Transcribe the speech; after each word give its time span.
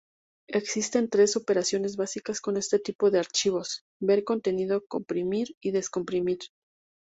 Existen 0.49 1.09
tres 1.09 1.35
operaciones 1.35 1.95
básicas 1.95 2.41
con 2.41 2.57
este 2.57 2.79
tipo 2.79 3.11
de 3.11 3.19
archivos: 3.19 3.83
ver 3.99 4.23
contenido, 4.23 4.83
comprimir 4.87 5.55
y 5.61 5.69
descomprimir. 5.73 6.39